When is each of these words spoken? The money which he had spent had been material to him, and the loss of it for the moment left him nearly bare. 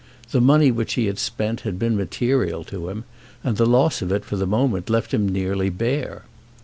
The 0.31 0.41
money 0.41 0.71
which 0.71 0.93
he 0.93 1.05
had 1.05 1.19
spent 1.19 1.61
had 1.61 1.77
been 1.77 1.95
material 1.95 2.63
to 2.63 2.89
him, 2.89 3.03
and 3.43 3.55
the 3.55 3.67
loss 3.67 4.01
of 4.01 4.11
it 4.11 4.25
for 4.25 4.35
the 4.35 4.47
moment 4.47 4.89
left 4.89 5.13
him 5.13 5.29
nearly 5.29 5.69
bare. 5.69 6.23